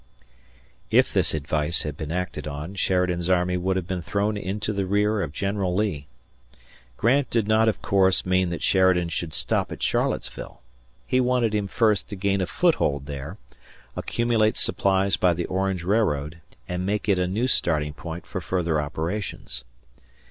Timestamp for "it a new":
17.07-17.45